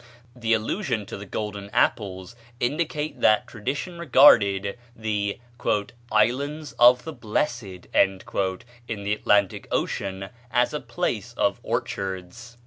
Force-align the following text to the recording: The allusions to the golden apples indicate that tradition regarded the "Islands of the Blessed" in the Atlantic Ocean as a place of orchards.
The 0.35 0.53
allusions 0.53 1.05
to 1.09 1.17
the 1.17 1.27
golden 1.27 1.69
apples 1.69 2.35
indicate 2.59 3.21
that 3.21 3.45
tradition 3.45 3.99
regarded 3.99 4.79
the 4.95 5.39
"Islands 6.11 6.71
of 6.79 7.03
the 7.03 7.13
Blessed" 7.13 7.85
in 7.93 8.17
the 8.97 9.13
Atlantic 9.13 9.67
Ocean 9.69 10.29
as 10.49 10.73
a 10.73 10.79
place 10.79 11.33
of 11.33 11.59
orchards. 11.61 12.57